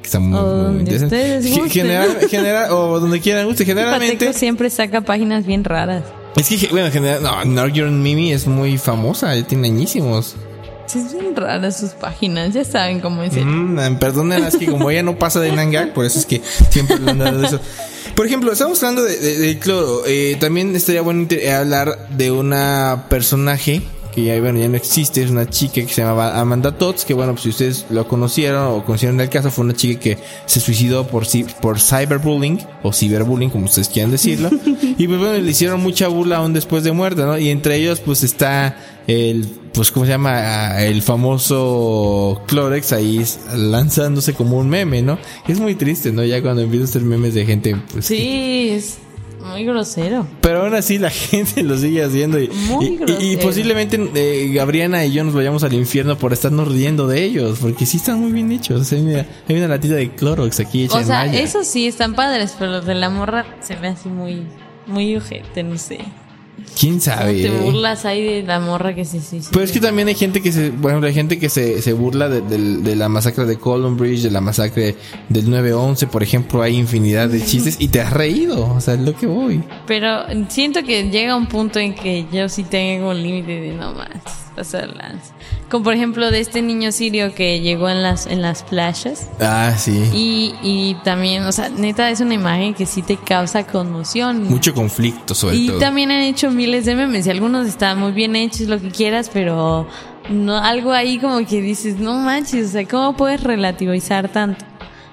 Que 0.00 0.06
están 0.06 0.22
muy, 0.22 0.38
O 0.38 0.70
muy 0.72 0.84
gusten. 0.84 1.70
General, 1.70 2.08
general, 2.28 2.72
o 2.72 2.98
donde 2.98 3.20
quieran 3.20 3.46
guste. 3.46 3.64
Generalmente, 3.64 4.16
Pateco 4.16 4.32
siempre 4.36 4.68
saca 4.68 5.02
páginas 5.02 5.46
bien 5.46 5.62
raras. 5.62 6.02
es 6.36 6.48
que, 6.48 6.66
bueno, 6.68 6.86
en 6.86 6.92
general, 6.92 7.22
no, 7.22 7.42
Know 7.42 7.68
Your 7.68 7.90
Meme 7.90 8.32
es 8.32 8.48
muy 8.48 8.78
famosa, 8.78 9.36
ya 9.36 9.46
tiene 9.46 9.68
añísimos. 9.68 10.34
Es 10.96 11.12
bien 11.12 11.34
raras 11.36 11.78
sus 11.78 11.90
páginas, 11.90 12.52
ya 12.52 12.64
saben 12.64 13.00
cómo 13.00 13.22
es. 13.22 13.32
Mm, 13.34 13.96
perdonen, 13.98 14.44
es 14.44 14.56
que 14.56 14.66
como 14.66 14.90
ella 14.90 15.02
no 15.02 15.18
pasa 15.18 15.40
de 15.40 15.52
Nangak, 15.52 15.92
por 15.92 16.04
eso 16.04 16.18
es 16.18 16.26
que 16.26 16.40
siempre 16.70 16.96
dado 17.18 17.40
de 17.40 17.46
eso. 17.46 17.60
Por 18.14 18.26
ejemplo, 18.26 18.52
estamos 18.52 18.82
hablando 18.82 19.02
de, 19.04 19.16
de- 19.18 19.58
cloro. 19.58 20.02
Eh, 20.06 20.36
también 20.40 20.74
estaría 20.74 21.02
bueno 21.02 21.26
hablar 21.58 22.08
de 22.10 22.30
una 22.30 23.04
personaje 23.08 23.82
que 24.10 24.24
ya, 24.24 24.40
bueno, 24.40 24.58
ya 24.58 24.68
no 24.68 24.76
existe. 24.76 25.22
Es 25.22 25.30
una 25.30 25.48
chica 25.48 25.74
que 25.74 25.88
se 25.88 26.02
llamaba 26.02 26.38
Amanda 26.40 26.72
Tots, 26.72 27.04
que 27.04 27.14
bueno, 27.14 27.32
pues 27.32 27.42
si 27.42 27.48
ustedes 27.50 27.86
lo 27.90 28.06
conocieron 28.06 28.66
o 28.66 28.84
conocieron 28.84 29.20
el 29.20 29.28
caso, 29.28 29.50
fue 29.50 29.64
una 29.64 29.74
chica 29.74 30.00
que 30.00 30.18
se 30.46 30.60
suicidó 30.60 31.06
por, 31.06 31.24
por 31.60 31.80
cyberbullying 31.80 32.60
o 32.82 32.92
ciberbullying, 32.92 33.50
como 33.50 33.66
ustedes 33.66 33.88
quieran 33.88 34.10
decirlo. 34.10 34.50
y 34.98 35.06
pues 35.06 35.18
bueno, 35.18 35.38
le 35.38 35.50
hicieron 35.50 35.80
mucha 35.80 36.08
burla 36.08 36.38
aún 36.38 36.52
después 36.52 36.84
de 36.84 36.92
muerta, 36.92 37.26
¿no? 37.26 37.38
Y 37.38 37.50
entre 37.50 37.76
ellos 37.76 38.00
pues 38.00 38.22
está 38.22 38.76
el, 39.06 39.46
pues 39.72 39.90
¿cómo 39.90 40.06
se 40.06 40.12
llama? 40.12 40.32
Ah, 40.34 40.84
El 40.84 41.02
famoso 41.02 42.42
Clorex 42.46 42.92
ahí 42.92 43.24
lanzándose 43.54 44.34
como 44.34 44.58
un 44.58 44.68
meme, 44.68 45.02
¿no? 45.02 45.18
Es 45.48 45.58
muy 45.58 45.74
triste, 45.74 46.12
¿no? 46.12 46.24
Ya 46.24 46.42
cuando 46.42 46.62
empiezan 46.62 46.86
a 46.86 46.90
hacer 46.90 47.02
memes 47.02 47.34
de 47.34 47.46
gente, 47.46 47.76
pues... 47.92 48.06
Sí, 48.06 48.70
es 48.70 48.98
muy 49.44 49.64
grosero. 49.64 50.26
Pero 50.40 50.62
aún 50.64 50.74
así 50.74 50.98
la 50.98 51.10
gente 51.10 51.62
lo 51.62 51.76
sigue 51.78 52.02
haciendo 52.04 52.38
y, 52.40 52.48
Muy 52.48 52.86
y- 52.86 52.88
y- 52.88 52.92
y, 52.92 52.96
grosero. 52.96 53.40
posiblemente 53.40 54.10
eh, 54.14 54.52
Gabriana 54.52 55.04
y 55.04 55.12
yo 55.12 55.24
nos 55.24 55.34
vayamos 55.34 55.62
al 55.64 55.72
infierno 55.72 56.16
por 56.18 56.32
estarnos 56.32 56.68
riendo 56.68 57.06
de 57.06 57.22
ellos, 57.24 57.58
porque 57.60 57.86
sí 57.86 57.96
están 57.98 58.20
muy 58.20 58.32
bien 58.32 58.50
hechos. 58.52 58.80
O 58.80 58.84
sea, 58.84 58.98
mira, 59.00 59.26
hay 59.48 59.56
una 59.56 59.68
latita 59.68 59.94
de 59.94 60.10
Clorox 60.10 60.60
aquí 60.60 60.84
hecha 60.84 60.96
O 60.96 61.00
en 61.00 61.06
sea, 61.06 61.24
malla. 61.26 61.40
eso 61.40 61.64
sí 61.64 61.86
están 61.86 62.14
padres, 62.14 62.54
pero 62.58 62.70
los 62.72 62.86
de 62.86 62.94
la 62.94 63.10
morra 63.10 63.46
se 63.60 63.76
me 63.76 63.88
hace 63.88 64.08
muy, 64.08 64.42
muy 64.86 65.16
ojete, 65.16 65.62
no 65.62 65.76
sé. 65.78 65.98
¿Quién 66.78 67.00
sabe? 67.00 67.34
Te 67.42 67.46
eh? 67.48 67.60
burlas 67.62 68.04
ahí 68.04 68.22
de 68.22 68.42
la 68.42 68.60
morra 68.60 68.94
que 68.94 69.04
se 69.04 69.20
suicida. 69.20 69.50
Pero 69.52 69.64
es 69.64 69.72
que 69.72 69.80
también 69.80 70.08
hay 70.08 70.14
gente 70.14 70.40
que 70.40 70.52
se, 70.52 70.70
bueno, 70.70 71.04
hay 71.06 71.14
gente 71.14 71.38
que 71.38 71.48
se, 71.48 71.82
se 71.82 71.92
burla 71.92 72.28
de, 72.28 72.40
de- 72.42 72.78
de 72.78 72.96
la 72.96 73.08
masacre 73.08 73.44
de 73.46 73.58
Columbridge, 73.58 74.22
de 74.22 74.30
la 74.30 74.40
masacre 74.40 74.96
del 75.28 75.46
9-11, 75.48 76.06
por 76.08 76.22
ejemplo, 76.22 76.62
hay 76.62 76.76
infinidad 76.76 77.28
de 77.28 77.44
chistes 77.44 77.76
y 77.78 77.88
te 77.88 78.00
has 78.00 78.12
reído, 78.12 78.74
o 78.74 78.80
sea, 78.80 78.94
es 78.94 79.00
lo 79.00 79.14
que 79.14 79.26
voy. 79.26 79.62
Pero 79.86 80.22
siento 80.48 80.82
que 80.84 81.10
llega 81.10 81.36
un 81.36 81.46
punto 81.46 81.78
en 81.78 81.94
que 81.94 82.26
yo 82.32 82.48
sí 82.48 82.64
tengo 82.64 83.10
un 83.10 83.22
límite 83.22 83.60
de 83.60 83.72
no 83.74 83.92
más 83.92 84.08
pasar 84.54 84.88
lanza. 84.94 85.32
Como 85.70 85.84
por 85.84 85.94
ejemplo 85.94 86.30
de 86.30 86.40
este 86.40 86.62
niño 86.62 86.92
sirio 86.92 87.34
que 87.34 87.60
llegó 87.60 87.88
en 87.88 88.02
las, 88.02 88.26
en 88.26 88.42
las 88.42 88.62
playas. 88.62 89.28
Ah, 89.40 89.74
sí. 89.78 90.10
Y, 90.12 90.54
y 90.62 90.94
también, 91.04 91.44
o 91.44 91.52
sea, 91.52 91.68
neta 91.68 92.10
es 92.10 92.20
una 92.20 92.34
imagen 92.34 92.74
que 92.74 92.86
sí 92.86 93.02
te 93.02 93.16
causa 93.16 93.66
conmoción. 93.66 94.44
Mucho 94.44 94.74
conflicto 94.74 95.34
sobre 95.34 95.56
Y 95.56 95.68
todo. 95.68 95.78
también 95.78 96.10
han 96.10 96.20
hecho 96.22 96.50
miles 96.50 96.84
de 96.84 96.94
memes 96.94 97.26
y 97.26 97.30
algunos 97.30 97.66
están 97.66 97.98
muy 97.98 98.12
bien 98.12 98.36
hechos, 98.36 98.68
lo 98.68 98.80
que 98.80 98.90
quieras, 98.90 99.30
pero 99.32 99.86
no 100.28 100.58
algo 100.58 100.92
ahí 100.92 101.18
como 101.18 101.44
que 101.46 101.60
dices, 101.60 101.98
no 101.98 102.14
manches, 102.14 102.68
o 102.68 102.72
sea, 102.72 102.86
¿cómo 102.86 103.16
puedes 103.16 103.42
relativizar 103.42 104.28
tanto? 104.28 104.64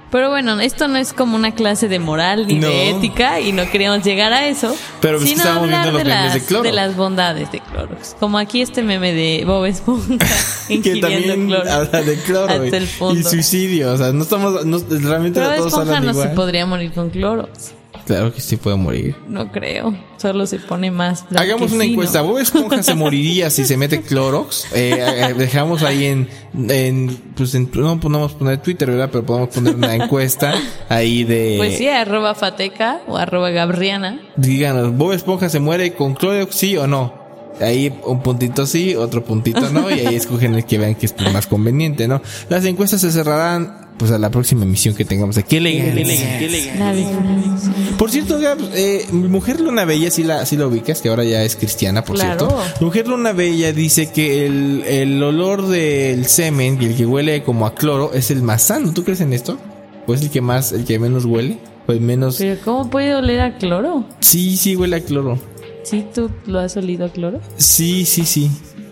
Pero 0.09 0.29
bueno, 0.29 0.59
esto 0.61 0.87
no 0.87 0.97
es 0.97 1.11
como 1.11 1.35
una 1.35 1.53
clase 1.53 1.89
de 1.89 1.99
moral 1.99 2.47
ni 2.47 2.55
No. 2.59 2.67
de 2.69 2.91
ética 2.91 3.41
y 3.41 3.51
no 3.51 3.69
queríamos 3.69 4.03
llegar 4.05 4.31
a 4.31 4.47
eso, 4.47 4.73
Pero 5.01 5.19
sino 5.19 5.31
estábamos 5.37 5.63
hablar 5.65 5.81
viendo 5.83 5.97
de 5.99 6.05
las, 6.05 6.33
de 6.33 6.41
Clorox. 6.45 6.63
de 6.63 6.71
las 6.73 6.95
bondades 6.95 7.51
de 7.51 7.59
Clorox. 7.59 8.15
Como 8.19 8.37
aquí 8.37 8.61
este 8.61 8.83
meme 8.83 9.11
de 9.13 9.43
Bob 9.45 9.65
Esponja 9.65 10.25
que 10.67 10.95
también 11.01 11.53
habla 11.53 12.01
de 12.01 12.15
cloro 12.21 12.65
y- 12.65 13.23
suicidio, 13.23 13.91
o 13.93 13.97
sea, 13.97 14.11
no 14.13 14.23
estamos, 14.23 14.65
no, 14.65 14.79
realmente 15.01 15.41
todos 15.41 15.67
Esponja 15.67 15.97
hablan 15.97 16.05
no 16.05 16.13
se 16.13 16.29
podría 16.29 16.65
morir 16.65 16.93
con 16.93 17.09
Clorox. 17.09 17.73
Claro 18.07 18.33
que 18.33 18.39
sí 18.39 18.55
puede 18.55 18.77
morir. 18.77 19.17
No 19.27 19.51
creo. 19.51 19.93
Solo 20.15 20.47
se 20.47 20.59
pone 20.59 20.91
más 20.91 21.25
Hagamos 21.35 21.73
una 21.73 21.83
encuesta. 21.83 22.21
¿Bob 22.21 22.37
Esponja 22.39 22.81
se 22.81 22.95
moriría 22.95 23.49
si 23.49 23.65
se 23.65 23.75
mete 23.75 24.01
Clorox? 24.01 24.65
Eh, 24.73 24.95
eh, 24.97 25.33
dejamos 25.37 25.83
ahí 25.83 26.05
en, 26.05 26.29
en, 26.69 27.17
pues 27.35 27.53
en, 27.53 27.69
no 27.73 27.99
podemos 27.99 28.31
poner 28.33 28.59
Twitter, 28.61 28.89
¿verdad? 28.89 29.09
Pero 29.11 29.25
podemos 29.25 29.49
poner 29.49 29.75
una 29.75 29.93
encuesta 29.93 30.53
ahí 30.87 31.25
de, 31.25 31.55
Pues 31.57 31.77
sí, 31.77 31.89
arroba 31.89 32.33
fateca 32.33 33.01
o 33.07 33.17
arroba 33.17 33.49
gabriana. 33.49 34.21
díganos, 34.37 34.95
¿Bob 34.95 35.11
Esponja 35.11 35.49
se 35.49 35.59
muere 35.59 35.93
con 35.93 36.15
Clorox 36.15 36.55
sí 36.55 36.77
o 36.77 36.87
no? 36.87 37.27
Ahí 37.59 37.93
un 38.05 38.21
puntito 38.21 38.65
sí, 38.65 38.95
otro 38.95 39.25
puntito 39.25 39.69
no, 39.71 39.89
y 39.91 39.99
ahí 39.99 40.15
escogen 40.15 40.55
el 40.55 40.63
que 40.63 40.77
vean 40.77 40.95
que 40.95 41.07
es 41.07 41.15
más 41.33 41.47
conveniente, 41.47 42.07
¿no? 42.07 42.21
Las 42.49 42.63
encuestas 42.65 43.01
se 43.01 43.11
cerrarán 43.11 43.87
pues 43.97 44.11
a 44.11 44.19
la 44.19 44.29
próxima 44.29 44.63
emisión 44.63 44.95
que 44.95 45.05
tengamos 45.05 45.37
aquí. 45.37 45.49
¡Qué 45.49 45.57
elegancia! 45.57 46.75
La 46.77 46.93
diferencia. 46.93 47.73
Por 47.97 48.11
cierto, 48.11 48.39
Gab, 48.39 48.59
eh, 48.75 49.05
mi 49.11 49.27
mujer 49.27 49.59
Luna 49.59 49.83
Bella, 49.85 50.11
sí 50.11 50.23
la, 50.23 50.45
sí 50.45 50.55
la 50.55 50.67
ubicas, 50.67 51.01
que 51.01 51.09
ahora 51.09 51.23
ya 51.23 51.43
es 51.43 51.55
cristiana, 51.55 52.03
por 52.03 52.15
Claro. 52.15 52.47
cierto. 52.47 52.63
Mujer 52.85 53.07
Luna 53.07 53.31
Bella 53.31 53.73
dice 53.73 54.11
que 54.11 54.45
el, 54.45 54.83
el 54.85 55.21
olor 55.23 55.67
del 55.67 56.25
semen 56.27 56.77
y 56.81 56.85
el 56.85 56.95
que 56.95 57.05
huele 57.07 57.41
como 57.43 57.65
a 57.65 57.73
cloro 57.73 58.13
es 58.13 58.29
el 58.29 58.43
más 58.43 58.63
sano. 58.63 58.93
¿Tú 58.93 59.03
crees 59.03 59.21
en 59.21 59.33
esto? 59.33 59.57
¿O 60.05 60.13
es 60.13 60.21
el 60.21 60.29
que 60.29 60.41
más, 60.41 60.71
el 60.73 60.85
que 60.85 60.99
menos 60.99 61.25
huele? 61.25 61.57
¿O 61.87 61.91
el 61.91 62.01
menos? 62.01 62.35
Pero 62.37 62.59
¿cómo 62.63 62.89
puede 62.89 63.15
oler 63.15 63.39
a 63.41 63.57
cloro? 63.57 64.05
Sí, 64.19 64.57
sí 64.57 64.75
huele 64.75 64.97
a 64.97 65.01
cloro. 65.01 65.39
¿Sí 65.83 66.05
tú 66.13 66.29
lo 66.45 66.59
has 66.59 66.77
olido 66.77 67.05
a 67.05 67.09
cloro? 67.09 67.39
Sí, 67.57 68.05
sí, 68.05 68.25
sí. 68.25 68.51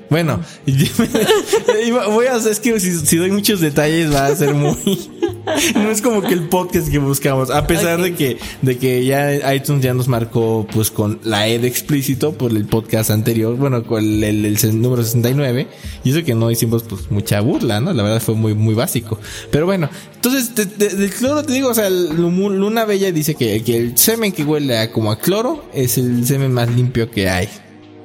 Bueno, 0.09 0.39
voy 2.11 2.25
a 2.27 2.35
hacer, 2.35 2.51
es 2.53 2.59
que 2.59 2.79
si, 2.79 2.91
si 3.05 3.17
doy 3.17 3.31
muchos 3.31 3.59
detalles 3.59 4.13
va 4.13 4.27
a 4.27 4.35
ser 4.35 4.53
muy... 4.53 4.75
no 5.75 5.89
es 5.91 6.01
como 6.01 6.21
que 6.21 6.33
el 6.33 6.47
podcast 6.49 6.89
que 6.89 6.97
buscamos. 6.97 7.49
A 7.51 7.67
pesar 7.67 8.01
de 8.01 8.13
que, 8.15 8.37
de 8.61 8.77
que 8.77 9.05
ya 9.05 9.53
iTunes 9.53 9.83
ya 9.83 9.93
nos 9.93 10.07
marcó 10.07 10.65
pues 10.71 10.91
con 10.91 11.19
la 11.23 11.47
E 11.47 11.59
de 11.59 11.67
explícito 11.67 12.33
por 12.33 12.51
el 12.51 12.65
podcast 12.65 13.11
anterior, 13.11 13.55
bueno, 13.55 13.83
con 13.83 14.03
el, 14.03 14.23
el- 14.23 14.45
el 14.45 14.81
número 14.81 15.03
69. 15.03 15.67
Y 16.03 16.11
eso 16.11 16.23
que 16.23 16.33
no 16.35 16.49
hicimos 16.51 16.83
pues 16.83 17.11
mucha 17.11 17.41
burla, 17.41 17.79
¿no? 17.81 17.93
La 17.93 18.03
verdad 18.03 18.21
fue 18.21 18.35
muy, 18.35 18.53
muy 18.53 18.73
básico. 18.75 19.19
Pero 19.51 19.65
bueno, 19.65 19.89
entonces, 20.15 20.55
de- 20.55 20.65
del 20.89 21.09
cloro 21.11 21.43
te 21.43 21.53
digo, 21.53 21.69
o 21.69 21.73
sea, 21.73 21.89
Lu- 21.89 22.49
Luna 22.49 22.85
Bella 22.85 23.11
dice 23.11 23.35
que, 23.35 23.63
que 23.63 23.77
el 23.77 23.97
semen 23.97 24.31
que 24.31 24.43
huele 24.43 24.77
a, 24.77 24.91
como 24.91 25.11
a 25.11 25.19
cloro 25.19 25.65
es 25.73 25.97
el 25.97 26.25
semen 26.25 26.51
más 26.53 26.69
limpio 26.69 27.09
que 27.11 27.29
hay. 27.29 27.47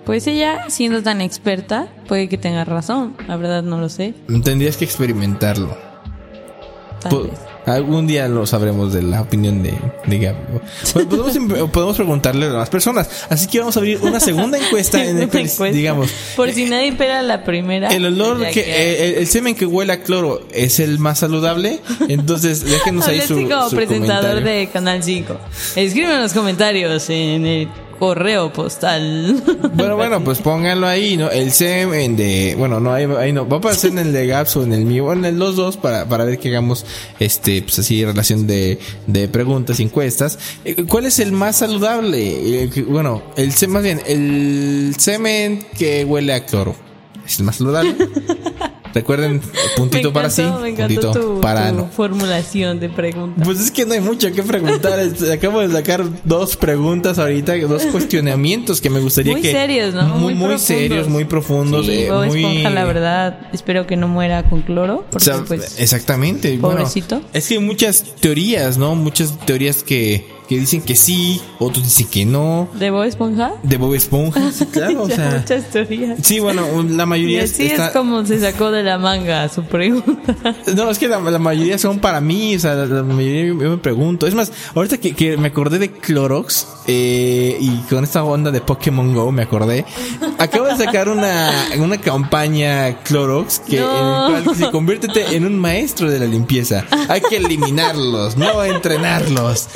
Pues 0.05 0.27
ella, 0.27 0.65
siendo 0.69 1.03
tan 1.03 1.21
experta, 1.21 1.89
puede 2.09 2.29
que 2.29 2.39
tenga 2.39 2.65
razón. 2.65 3.15
La 3.29 3.37
verdad 3.37 3.63
no 3.63 3.79
lo 3.81 3.89
sé. 3.89 4.15
Tendrías 4.43 4.77
que 4.77 4.85
experimentarlo. 4.85 5.90
Tal 7.01 7.11
Po- 7.11 7.23
vez. 7.25 7.33
Algún 7.67 8.07
día 8.07 8.27
lo 8.27 8.47
sabremos 8.47 8.93
de 8.93 9.03
la 9.03 9.21
opinión 9.21 9.63
de, 9.63 9.75
de 10.07 10.19
Gaby. 10.19 10.39
Pues 10.95 11.05
podemos, 11.07 11.37
em- 11.37 11.69
podemos 11.71 11.95
preguntarle 11.97 12.47
a 12.47 12.51
las 12.51 12.71
personas. 12.71 13.09
Así 13.29 13.47
que 13.49 13.59
vamos 13.61 13.77
a 13.77 13.81
abrir 13.81 13.99
una 14.03 14.19
segunda 14.19 14.59
encuesta 14.59 15.03
en 15.05 15.19
el 15.19 15.23
encuesta. 15.25 15.65
digamos, 15.67 16.11
Por 16.37 16.51
si 16.53 16.65
nadie 16.65 16.93
pela 16.95 17.21
la 17.23 17.45
primera. 17.45 17.89
el 17.89 18.07
olor 18.07 18.45
que, 18.49 18.61
eh, 18.61 19.09
el, 19.11 19.15
el 19.17 19.27
semen 19.27 19.55
que 19.55 19.67
huele 19.67 19.93
a 19.93 20.03
cloro 20.03 20.41
es 20.53 20.81
el 20.81 20.99
más 20.99 21.19
saludable. 21.19 21.81
Entonces, 22.09 22.65
déjenos 22.65 23.07
ahí 23.07 23.21
su, 23.21 23.35
como 23.49 23.69
su 23.69 23.77
presentador 23.77 24.31
comentario. 24.31 24.59
de 24.61 24.69
Canal 24.71 25.03
5. 25.05 25.37
Escribe 25.77 26.15
en 26.15 26.23
los 26.23 26.33
comentarios 26.33 27.11
en 27.11 27.47
el 27.47 27.69
correo 28.01 28.53
postal. 28.53 29.41
Bueno, 29.73 29.97
bueno, 29.97 30.25
pues 30.25 30.39
pónganlo 30.41 30.87
ahí, 30.89 31.17
¿no? 31.17 31.31
El 31.31 31.53
semen 31.53 32.17
de, 32.17 32.55
bueno, 32.59 32.81
no, 32.81 32.93
ahí, 32.93 33.05
ahí 33.19 33.33
no, 33.33 33.49
va 33.49 33.57
a 33.57 33.59
aparecer 33.61 33.93
en 33.93 33.99
el 33.99 34.13
de 34.13 34.27
Gaps 34.27 34.57
o 34.57 34.65
en 34.65 34.73
el 34.73 34.85
mío, 34.85 35.07
o 35.07 35.13
en 35.13 35.25
el- 35.25 35.39
los 35.39 35.55
dos 35.57 35.77
para, 35.77 36.07
para 36.07 36.25
ver 36.25 36.39
que 36.39 36.49
hagamos, 36.49 36.85
este, 37.21 37.63
pues 37.63 37.79
así, 37.79 38.05
relación 38.05 38.47
de, 38.47 38.79
de 39.07 39.29
preguntas 39.29 39.79
encuestas. 39.81 40.39
Eh, 40.65 40.85
¿Cuál 40.89 41.07
es 41.07 41.19
el 41.21 41.33
más 41.33 41.57
saludable? 41.59 42.65
Eh, 42.65 42.85
bueno, 42.89 43.23
el 43.37 43.53
semen, 43.53 43.75
más 43.75 43.83
bien, 43.85 44.01
el 44.07 44.95
semen 44.99 45.65
que 45.79 46.05
huele 46.05 46.35
a 46.35 46.45
cloro. 46.45 46.75
¿Es 47.25 47.39
el 47.39 47.45
más 47.45 47.57
saludable? 47.57 47.95
Recuerden, 48.95 49.41
puntito 49.77 50.13
para 50.13 50.31
sí, 50.31 50.43
puntito 50.43 51.13
tu, 51.13 51.41
para 51.41 51.71
tu 51.71 51.77
no. 51.77 51.87
formulación 51.89 52.81
de 52.81 52.89
pregunta. 52.89 53.43
Pues 53.45 53.61
es 53.61 53.71
que 53.71 53.87
no 53.87 53.95
hay 53.95 54.01
mucho 54.01 54.33
que 54.33 54.43
preguntar. 54.43 54.99
Acabo 55.33 55.61
de 55.61 55.71
sacar 55.71 56.05
dos 56.25 56.57
preguntas 56.57 57.19
ahorita, 57.19 57.57
dos 57.59 57.87
cuestionamientos 57.93 58.81
que 58.81 58.91
me 58.91 59.01
gustaría 59.01 59.33
Muy 59.33 59.43
que. 59.43 59.53
serios, 59.53 59.95
¿no? 59.95 60.07
Muy, 60.17 60.35
muy 60.35 60.59
serios, 60.59 61.09
muy 61.09 61.25
profundos. 61.25 61.87
Sí, 61.87 61.93
eh, 61.93 62.11
Bob 62.11 62.27
muy... 62.27 62.45
Esponja, 62.45 62.71
la 62.71 62.85
verdad, 62.85 63.39
espero 63.53 63.87
que 63.87 63.97
no 63.97 64.09
muera 64.09 64.43
con 64.45 64.63
cloro. 64.63 64.97
O 64.97 65.05
Porque, 65.11 65.25
sea, 65.25 65.45
pues, 65.47 65.79
exactamente. 65.79 66.57
bueno, 66.59 66.79
pobrecito. 66.79 67.23
es 67.33 67.49
que 67.49 67.55
hay 67.55 67.61
muchas 67.61 68.05
teorías, 68.21 68.79
¿no? 68.79 68.95
Muchas 68.95 69.39
teorías 69.47 69.83
que, 69.83 70.27
que 70.51 70.59
dicen 70.59 70.83
que 70.83 70.97
sí, 70.97 71.41
otros 71.61 71.85
dicen 71.85 72.09
que 72.09 72.27
no. 72.27 72.69
¿de 72.75 72.91
Bob 72.91 73.05
Esponja? 73.05 73.53
De 73.63 73.77
Bob 73.77 73.95
Esponja, 73.95 74.51
sí, 74.53 74.67
claro, 74.67 75.03
o 75.05 75.09
sea. 75.09 75.37
muchas 75.39 75.71
teorías. 75.71 76.19
Sí, 76.25 76.41
bueno, 76.41 76.63
la 76.89 77.05
Y 77.05 77.07
mayoría 77.07 77.45
así 77.45 77.67
está- 77.67 77.87
es 77.87 77.93
como 77.93 78.27
se 78.27 78.41
sacó 78.41 78.73
de 78.73 78.83
la 78.83 78.99
manga 78.99 79.49
su 79.49 79.63
pregunta. 79.63 80.35
No, 80.75 80.91
es 80.91 80.99
que 80.99 81.07
la, 81.07 81.21
la 81.21 81.39
mayoría 81.39 81.79
son 81.79 82.01
para 82.01 82.21
mí, 82.21 82.57
o 82.57 82.59
sea, 82.59 82.75
la, 82.75 82.87
la 82.87 83.03
mayoría 83.05 83.47
yo, 83.47 83.55
me 83.55 83.79
pregunto. 83.79 84.27
Es 84.27 84.35
más, 84.35 84.51
ahorita 84.75 84.99
que, 84.99 85.15
que 85.15 85.37
me 85.37 85.49
acordé 85.49 85.79
de 85.79 85.93
Clorox, 85.93 86.67
eh, 86.89 87.57
y 87.61 87.77
con 87.89 88.03
esta 88.03 88.25
onda 88.25 88.51
de 88.51 88.61
Pokémon 88.61 89.15
Go 89.15 89.31
me 89.31 89.43
acordé, 89.43 89.85
acabo 90.39 90.67
de 90.67 90.77
sacar 90.77 91.09
una, 91.09 91.53
una 91.79 92.01
campaña 92.01 92.99
Clorox 93.05 93.61
que 93.61 93.79
No. 93.79 94.37
en 94.37 94.43
cual 94.45 94.57
se 94.57 94.71
conviértete 94.73 95.37
en 95.37 95.47
un 95.47 95.57
maestro 95.59 96.11
de 96.11 96.19
la 96.19 96.27
limpieza. 96.27 96.85
Hay 97.09 97.21
que 97.21 97.37
eliminarlos, 97.37 98.37
no 98.37 98.65
entrenarlos. 98.65 99.69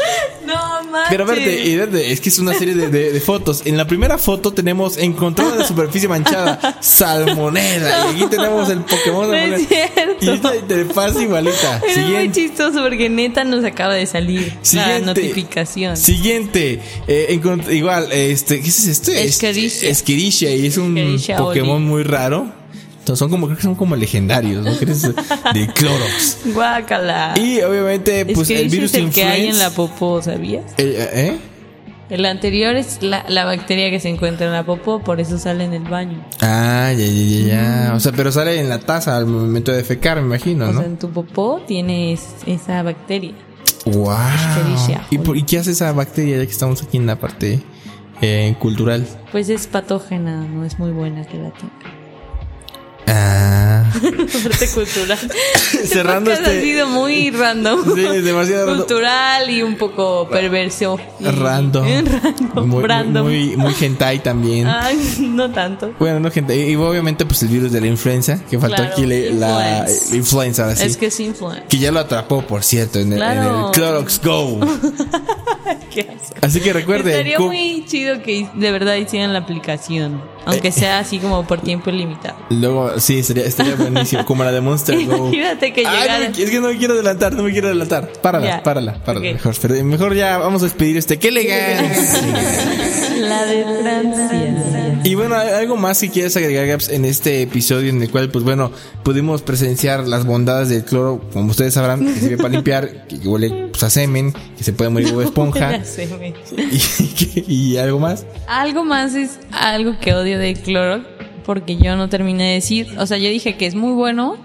Manches. 0.95 1.11
Pero 1.11 1.27
verte, 1.27 2.13
es 2.13 2.21
que 2.21 2.29
es 2.31 2.39
una 2.39 2.55
serie 2.55 2.75
de, 2.75 2.89
de- 2.89 3.13
de 3.13 3.21
fotos. 3.21 3.63
En 3.67 3.77
la 3.77 3.87
primera 3.87 4.17
foto 4.17 4.53
tenemos 4.53 4.97
encontrada 4.97 5.55
la 5.57 5.67
superficie 5.67 6.09
manchada, 6.09 6.79
salmonela. 6.81 8.07
Y 8.13 8.15
aquí 8.17 8.27
tenemos 8.31 8.69
el 8.71 8.79
Pokémon 8.81 9.29
No 9.29 9.35
es 9.35 9.69
cierto. 9.69 10.25
Y 10.25 10.29
esta 10.31 10.57
interfaz 10.57 11.21
igualita. 11.21 11.83
Es 11.87 11.99
muy 12.09 12.31
chistoso 12.33 12.83
porque 12.83 13.09
neta 13.09 13.45
nos 13.45 13.65
acaba 13.65 13.95
de 13.95 14.07
salir 14.07 14.53
la 14.73 14.99
notificación. 15.01 15.97
Siguiente. 15.97 16.81
Eh, 17.07 17.39
igual, 17.71 18.09
este, 18.13 18.61
¿qué 18.61 18.69
es 18.69 18.87
esto? 18.87 19.11
Es- 19.11 19.35
Esquericia. 19.35 19.89
Esquericia, 19.91 20.55
y 20.55 20.67
es 20.67 20.77
un 20.77 20.97
Esquericia 20.97 21.37
Pokémon 21.39 21.77
Oli. 21.77 21.85
muy 21.85 22.03
raro. 22.05 22.64
Entonces, 23.05 23.19
son 23.19 23.31
como, 23.31 23.47
creo 23.49 23.57
que 23.59 23.63
son 23.63 23.75
como 23.75 23.97
legendarios, 23.97 24.65
¿no? 24.65 24.73
¿Crees? 24.79 25.03
De 25.03 25.67
Clorox. 25.75 26.39
Guácala. 26.55 27.35
Y 27.37 27.61
obviamente, 27.61 28.25
pues 28.25 28.49
es 28.51 28.57
que 28.57 28.63
el 28.63 28.71
virus 28.71 28.95
es 28.95 29.01
el 29.05 29.11
que 29.11 29.25
hay 29.25 29.47
en 29.49 29.59
la 29.59 29.69
popó, 29.69 30.23
¿sabías? 30.23 30.65
Eh, 30.79 31.11
¿Eh? 31.13 31.39
El 32.09 32.25
anterior 32.25 32.75
es 32.77 33.03
la, 33.03 33.27
la 33.29 33.45
bacteria 33.45 33.91
que 33.91 34.01
se 34.01 34.09
encuentra 34.09 34.47
en 34.47 34.53
la 34.53 34.65
popó, 34.65 35.01
por 35.01 35.21
eso 35.21 35.39
sale 35.39 35.65
en 35.65 35.75
el 35.75 35.83
baño. 35.85 36.25
Ah, 36.41 36.93
ya, 36.97 37.05
ya, 37.05 37.07
ya, 37.07 37.47
ya. 37.89 37.93
O 37.95 38.01
sea, 38.01 38.13
pero 38.13 38.33
sale 38.33 38.59
en 38.59 38.71
la 38.71 38.79
taza 38.79 39.17
al 39.19 39.27
momento 39.27 39.71
de 39.71 39.85
fecar, 39.85 40.19
me 40.21 40.27
imagino, 40.27 40.65
O 40.69 40.73
¿no? 40.73 40.79
sea, 40.81 40.89
en 40.89 40.99
tu 40.99 41.11
popó 41.11 41.61
tienes 41.67 42.23
esa 42.47 42.83
bacteria. 42.83 43.33
wow. 43.85 44.17
¿Y, 45.11 45.19
por- 45.19 45.37
¿Y 45.37 45.43
qué 45.43 45.59
hace 45.59 45.73
esa 45.73 45.93
bacteria 45.93 46.39
ya 46.39 46.47
que 46.47 46.53
estamos 46.53 46.83
aquí 46.83 46.97
en 46.97 47.07
la 47.07 47.19
parte 47.21 47.61
eh, 48.23 48.55
cultural? 48.59 49.07
Pues 49.31 49.51
es 49.51 49.67
patógena, 49.67 50.41
no 50.47 50.65
es 50.65 50.79
muy 50.79 50.91
buena 50.91 51.25
que 51.27 51.37
la 51.37 51.51
tenga. 51.51 51.73
Ah. 53.07 53.85
Parte 54.43 54.69
cultural. 54.75 55.19
Cerrando 55.85 56.31
Este 56.31 56.43
podcast 56.43 56.57
este- 56.57 56.59
ha 56.59 56.63
sido 56.63 56.87
muy 56.89 57.31
random. 57.31 57.81
Sí, 57.95 58.03
demasiado 58.23 58.67
random. 58.67 58.87
Cultural 58.87 59.51
y 59.51 59.63
un 59.63 59.77
poco 59.77 60.29
perverso. 60.29 60.99
Random. 61.21 61.85
Random. 61.87 62.69
Muy, 62.69 62.83
random. 62.85 63.25
muy, 63.27 63.57
muy 63.57 63.75
hentai 63.81 64.23
también. 64.23 64.67
Ay, 64.67 64.99
no 65.21 65.51
tanto. 65.51 65.93
Bueno, 65.99 66.21
no 66.21 66.31
gente. 66.31 66.57
Y 66.57 66.75
obviamente, 66.77 67.25
pues 67.27 67.43
el 67.43 67.49
virus 67.49 67.73
de 67.73 67.81
la 67.81 67.87
influenza, 67.87 68.39
que 68.49 68.59
faltó 68.59 68.77
Claro, 68.77 68.93
aquí 68.93 69.07
le- 69.07 69.33
la, 69.35 69.81
influenza. 69.87 70.11
la 70.11 70.17
influenza, 70.17 70.63
ahora 70.65 70.77
sí. 70.77 70.87
Es 70.87 70.97
que 70.97 71.07
es 71.07 71.21
influenza. 71.21 71.67
Que 71.69 71.79
ya 71.79 71.93
lo 71.93 72.01
atrapó, 72.01 72.43
por 72.43 72.63
cierto, 72.65 72.99
en, 72.99 73.13
el- 73.13 73.23
en 73.23 73.29
Claro. 73.29 73.67
el 73.69 73.73
Clorox 73.73 74.21
Go. 74.23 74.61
Qué 75.91 76.01
asco. 76.03 76.35
Así 76.41 76.61
que 76.61 76.73
recuerden. 76.73 77.13
Estaría 77.13 77.39
muy 77.39 77.85
chido 77.87 78.21
que 78.23 78.49
de 78.55 78.73
verdad 78.73 78.97
hicieran 78.97 79.33
la 79.33 79.41
aplicación. 79.41 80.21
Aunque 80.47 80.69
Eh. 80.69 80.73
sea 80.73 80.99
así 80.99 81.19
como 81.19 81.47
por 81.47 81.61
tiempo 81.63 81.89
ilimitado. 81.91 82.37
Luego, 82.51 82.94
sí, 82.99 83.19
estaría, 83.19 83.45
estaría 83.45 83.75
buenísimo. 83.77 84.25
Como 84.25 84.45
la 84.45 84.53
de 84.53 84.61
Monster 84.61 84.95
Go. 85.07 85.17
Imagínate 85.29 85.73
que 85.73 85.87
Ay, 85.87 86.01
llegara. 86.03 86.29
no 86.29 86.31
me- 86.37 86.43
es 86.45 86.51
que 86.51 86.61
no 86.61 86.69
me 86.69 86.77
quiero 86.79 86.95
adelantar, 86.95 87.33
no 87.33 87.43
me 87.43 87.53
quiero 87.53 87.69
adelantar. 87.69 88.09
Párala, 88.23 88.47
Ya. 88.47 88.63
párala, 88.63 88.95
párala. 89.05 89.27
Mejor, 89.85 90.15
ya 90.15 90.39
vamos 90.39 90.63
a 90.63 90.67
despedir 90.67 90.97
este. 90.97 91.19
¡Qué 91.19 91.29
elegancia! 91.29 92.21
La 93.21 93.45
de 93.47 93.65
Francia. 93.83 95.01
Y 95.05 95.15
bueno, 95.15 95.35
¿hay 95.37 95.49
algo 95.51 95.77
más 95.77 96.01
que 96.01 96.09
quieras 96.11 96.37
agregar, 96.37 96.67
Gaps, 96.67 96.89
en 96.89 97.05
este 97.05 97.43
episodio 97.43 97.91
en 97.91 98.03
el 98.03 98.11
cual, 98.11 98.31
pues 98.31 98.43
bueno, 98.45 98.73
pudimos 99.03 99.43
presenciar 99.43 100.07
las 100.09 100.25
bondades 100.25 100.69
del 100.71 100.85
cloro, 100.85 101.23
como 101.33 101.51
ustedes 101.51 101.75
sabrán, 101.75 102.05
que 102.07 102.21
sirve 102.21 102.37
para 102.39 102.49
limpiar, 102.51 103.07
que 103.09 103.17
huele 103.17 103.69
pues, 103.71 103.83
a 103.83 103.91
semen, 103.91 104.33
que 104.57 104.65
se 104.65 104.73
puede 104.73 104.91
morir 104.91 105.15
de 105.15 105.25
esponja. 105.25 105.79
Y, 106.57 107.07
que- 107.15 107.45
y 107.47 107.77
algo 107.77 107.99
más. 107.99 108.25
Algo 108.47 108.85
más 108.85 109.15
es 109.15 109.39
algo 109.53 109.99
que 110.01 110.15
odio 110.15 110.39
del 110.39 110.59
cloro, 110.59 111.05
porque 111.45 111.77
yo 111.77 111.97
no 111.97 112.09
terminé 112.09 112.49
de 112.49 112.55
decir, 112.55 112.95
o 112.99 113.07
sea, 113.07 113.19
yo 113.19 113.29
dije 113.29 113.57
que 113.57 113.67
es 113.67 113.75
muy 113.75 113.93
bueno, 113.93 114.37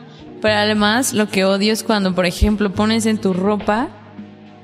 pero 0.42 0.56
además 0.56 1.14
lo 1.14 1.30
que 1.30 1.46
odio 1.46 1.74
es 1.74 1.84
cuando, 1.84 2.14
por 2.14 2.26
ejemplo, 2.26 2.72
pones 2.72 3.06
en 3.06 3.20
tu 3.20 3.34
ropa 3.34 3.90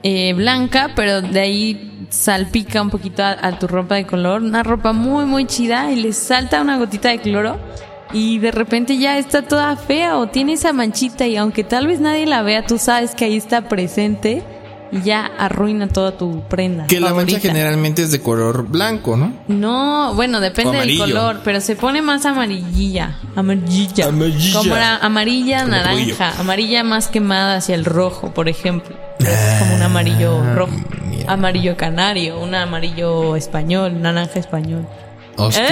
eh, 0.03 0.33
blanca, 0.33 0.91
pero 0.95 1.21
de 1.21 1.39
ahí 1.39 2.07
salpica 2.09 2.81
un 2.81 2.89
poquito 2.89 3.23
a, 3.23 3.31
a 3.41 3.57
tu 3.57 3.67
ropa 3.67 3.95
de 3.95 4.05
color, 4.05 4.41
una 4.41 4.63
ropa 4.63 4.93
muy, 4.93 5.25
muy 5.25 5.45
chida, 5.45 5.91
y 5.91 5.95
le 5.95 6.13
salta 6.13 6.61
una 6.61 6.77
gotita 6.77 7.09
de 7.09 7.19
cloro. 7.19 7.57
Y 8.13 8.37
de 8.39 8.51
repente 8.51 8.97
ya 8.97 9.17
está 9.17 9.41
toda 9.41 9.75
fea 9.75 10.17
o 10.17 10.27
tiene 10.27 10.53
esa 10.53 10.71
manchita 10.73 11.25
y 11.25 11.35
aunque 11.37 11.63
tal 11.63 11.87
vez 11.87 11.99
nadie 11.99 12.25
la 12.25 12.43
vea, 12.43 12.65
tú 12.65 12.77
sabes 12.77 13.15
que 13.15 13.25
ahí 13.25 13.35
está 13.35 13.67
presente 13.67 14.43
y 14.91 15.01
ya 15.01 15.25
arruina 15.37 15.87
toda 15.87 16.17
tu 16.17 16.41
prenda. 16.47 16.87
Que 16.87 16.99
la 16.99 17.13
mancha 17.13 17.39
generalmente 17.39 18.03
es 18.03 18.11
de 18.11 18.21
color 18.21 18.67
blanco, 18.67 19.17
¿no? 19.17 19.33
No, 19.47 20.13
bueno, 20.15 20.39
depende 20.39 20.77
del 20.79 20.97
color, 20.97 21.41
pero 21.43 21.59
se 21.61 21.75
pone 21.75 22.01
más 22.01 22.25
amarillilla. 22.25 23.17
Amarilla. 23.35 24.07
Amarilla. 24.07 24.57
Como 24.59 24.75
la 24.75 24.97
amarilla 24.97 25.59
Como 25.61 25.71
naranja. 25.71 26.33
Amarilla 26.39 26.83
más 26.83 27.07
quemada 27.07 27.57
hacia 27.57 27.75
el 27.75 27.85
rojo, 27.85 28.33
por 28.33 28.47
ejemplo. 28.49 28.95
Es 29.19 29.59
como 29.59 29.75
un 29.75 29.81
amarillo 29.81 30.55
rojo. 30.55 30.73
Ah, 30.75 30.95
mira. 31.09 31.33
Amarillo 31.33 31.77
canario, 31.77 32.39
un 32.39 32.53
amarillo 32.55 33.35
español, 33.35 34.01
naranja 34.01 34.39
español. 34.39 34.85
Hostia. 35.37 35.67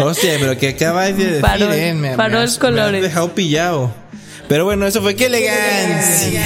Hostia, 0.00 0.32
pero 0.40 0.58
que 0.58 0.68
acabas 0.70 1.16
de 1.16 1.24
decir, 1.24 1.40
Paró- 1.40 1.72
eh. 1.72 1.94
Me, 1.94 2.16
paró 2.16 2.38
me 2.38 2.38
el 2.38 2.44
has, 2.44 2.58
me 2.60 2.66
has 2.66 2.72
colores. 2.72 3.02
dejado 3.02 3.34
pillado. 3.34 3.90
Pero 4.54 4.66
bueno, 4.66 4.86
eso 4.86 5.02
fue 5.02 5.16
qué 5.16 5.26
elegancia. 5.26 6.40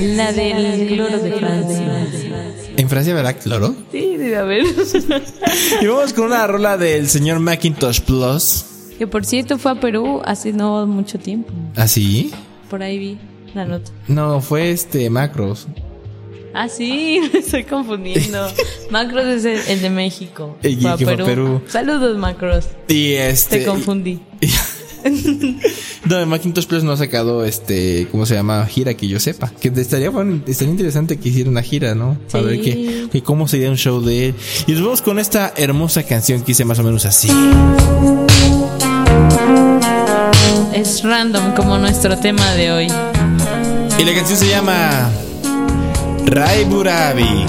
La 0.00 0.32
del 0.32 0.86
cloro 0.86 1.18
de 1.18 1.32
Francia. 1.32 2.52
En 2.76 2.88
Francia, 2.88 3.12
¿verdad? 3.12 3.34
Cloro. 3.42 3.74
Sí, 3.90 4.16
debe 4.16 4.36
haber. 4.36 4.62
Y 5.82 5.86
vamos 5.88 6.12
con 6.12 6.26
una 6.26 6.46
rola 6.46 6.76
del 6.76 7.08
señor 7.08 7.40
Macintosh 7.40 8.02
Plus. 8.02 8.64
que 8.98 9.08
por 9.08 9.24
cierto 9.24 9.58
fue 9.58 9.72
a 9.72 9.74
Perú 9.80 10.22
hace 10.24 10.52
no 10.52 10.86
mucho 10.86 11.18
tiempo. 11.18 11.52
¿Así? 11.74 12.32
Por 12.70 12.84
ahí 12.84 12.98
vi. 12.98 13.18
la 13.52 13.64
nota. 13.64 13.90
No, 14.06 14.40
fue 14.40 14.70
este 14.70 15.10
Macros. 15.10 15.66
Ah, 16.54 16.68
sí, 16.68 17.20
me 17.32 17.40
estoy 17.40 17.64
confundiendo. 17.64 18.46
Macros 18.92 19.24
es 19.24 19.44
el, 19.44 19.58
el 19.72 19.82
de 19.82 19.90
México. 19.90 20.56
El 20.62 20.80
Fue 20.80 20.90
a 20.92 20.96
que 20.96 21.04
fue 21.04 21.14
a 21.14 21.16
Perú. 21.16 21.62
Saludos, 21.66 22.16
Macros. 22.16 22.68
Y 22.86 23.14
este. 23.14 23.58
Te 23.58 23.64
confundí. 23.64 24.20
No, 26.04 26.26
Macintosh 26.26 26.66
Plus 26.66 26.84
no 26.84 26.92
ha 26.92 26.96
sacado 26.98 27.44
este, 27.46 28.08
¿cómo 28.10 28.26
se 28.26 28.34
llama? 28.34 28.66
Gira 28.66 28.92
que 28.94 29.08
yo 29.08 29.18
sepa. 29.18 29.50
Que 29.60 29.68
estaría 29.74 30.10
bueno, 30.10 30.40
estaría 30.46 30.70
interesante 30.72 31.16
que 31.18 31.30
hiciera 31.30 31.48
una 31.48 31.62
gira, 31.62 31.94
¿no? 31.94 32.18
A 32.32 32.38
Sí. 32.38 32.44
ver 32.44 32.60
qué, 32.60 33.08
que 33.10 33.22
cómo 33.22 33.48
sería 33.48 33.70
un 33.70 33.76
show 33.78 34.00
de 34.02 34.28
él. 34.28 34.34
Y 34.66 34.72
nos 34.72 34.82
vamos 34.82 35.02
con 35.02 35.18
esta 35.18 35.52
hermosa 35.56 36.02
canción 36.02 36.42
que 36.42 36.52
hice 36.52 36.64
más 36.66 36.78
o 36.78 36.82
menos 36.82 37.06
así. 37.06 37.28
Es 40.74 41.02
random 41.02 41.54
como 41.54 41.78
nuestro 41.78 42.18
tema 42.18 42.52
de 42.52 42.72
hoy. 42.72 42.88
Y 43.98 44.04
la 44.04 44.14
canción 44.14 44.38
se 44.38 44.48
llama 44.48 45.08
Rai 46.26 46.64
Burabi 46.64 47.46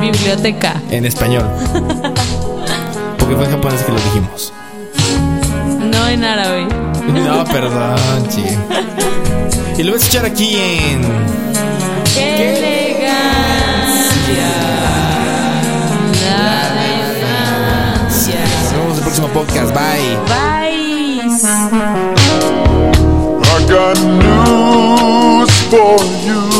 Biblioteca. 0.00 0.80
en 0.90 1.04
español. 1.04 1.44
Porque 3.18 3.34
fue 3.34 3.44
en 3.44 3.50
japonés 3.50 3.82
que 3.82 3.92
lo 3.92 3.98
dijimos. 3.98 4.52
No 6.08 6.14
en 6.14 6.24
árabe. 6.24 6.66
No, 7.12 7.44
perdón, 7.44 8.28
chique. 8.28 8.56
Y 9.76 9.82
lo 9.82 9.92
vas 9.92 10.00
a 10.00 10.06
escuchar 10.06 10.24
aquí 10.24 10.56
en. 10.56 11.02
¡Qué 12.14 12.56
elegancia! 12.56 13.28
La 16.24 16.66
elegancia. 16.72 18.40
Nos 18.40 18.72
vemos 18.72 18.92
en 18.92 18.96
el 18.96 19.02
próximo 19.02 19.28
podcast. 19.28 19.74
Bye. 19.74 20.16
Bye. 20.28 20.48
I 23.44 23.66
got 23.68 23.98
news 24.00 25.52
for 25.68 25.98
you. 26.24 26.57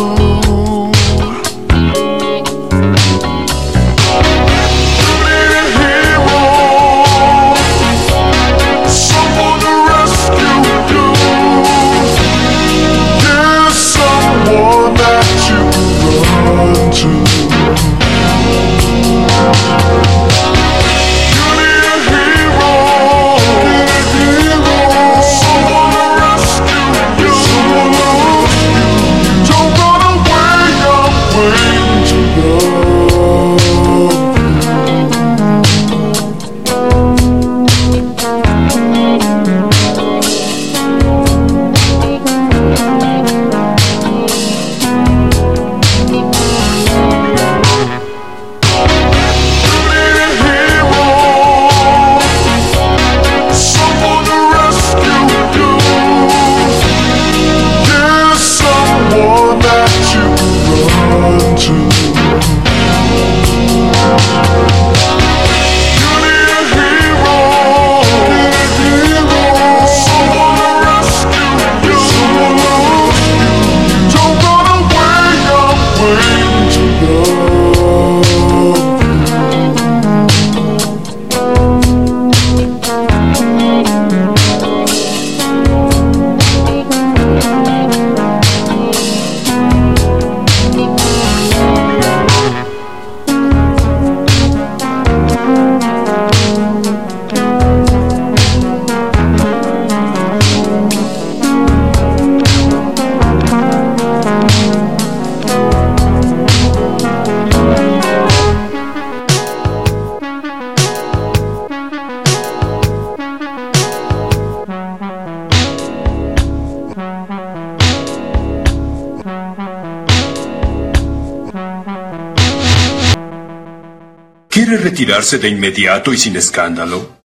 ¿Quiere 124.68 124.82
retirarse 124.82 125.38
de 125.38 125.48
inmediato 125.48 126.12
y 126.12 126.18
sin 126.18 126.36
escándalo? 126.36 127.22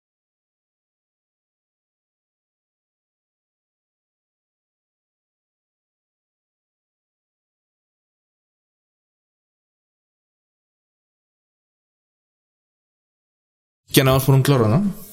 Que 13.92 14.04
por 14.04 14.36
un 14.36 14.42
cloro, 14.42 14.68
¿no? 14.68 15.11